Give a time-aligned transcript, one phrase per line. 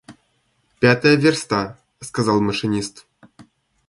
[0.81, 1.61] —Пятая верста,—
[2.09, 3.05] сказал машинист.